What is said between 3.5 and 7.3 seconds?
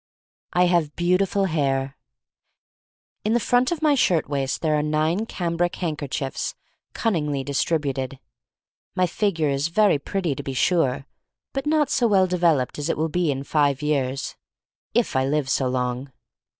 of my shirt waist there are nine cambric handkerchiefs cun